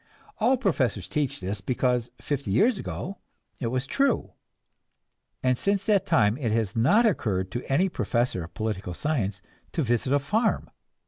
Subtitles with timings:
[0.39, 3.19] All professors teach this, because fifty years ago
[3.59, 4.33] it was true,
[5.43, 9.43] and since that time it has not occurred to any professor of political science
[9.73, 10.71] to visit a farm.